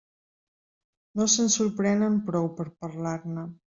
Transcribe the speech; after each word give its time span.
No 1.21 1.29
se'n 1.35 1.53
sorprenen 1.59 2.19
prou 2.31 2.53
per 2.61 2.71
a 2.75 2.77
parlar-ne. 2.85 3.51